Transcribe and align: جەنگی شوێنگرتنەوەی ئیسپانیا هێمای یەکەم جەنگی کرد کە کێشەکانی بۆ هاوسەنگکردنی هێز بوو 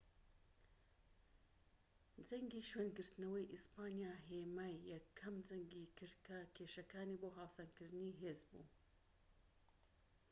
جەنگی 2.27 2.67
شوێنگرتنەوەی 2.69 3.51
ئیسپانیا 3.53 4.13
هێمای 4.29 4.83
یەکەم 4.93 5.35
جەنگی 5.47 5.91
کرد 5.97 6.17
کە 6.25 6.37
کێشەکانی 6.55 7.19
بۆ 7.21 7.29
هاوسەنگکردنی 7.37 8.17
هێز 8.21 8.39
بوو 8.49 8.65